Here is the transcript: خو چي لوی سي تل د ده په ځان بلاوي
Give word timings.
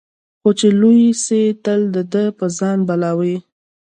خو 0.41 0.49
چي 0.59 0.67
لوی 0.81 1.03
سي 1.25 1.41
تل 1.63 1.81
د 1.95 1.97
ده 2.13 2.25
په 2.37 2.45
ځان 2.57 2.79
بلاوي 2.89 3.35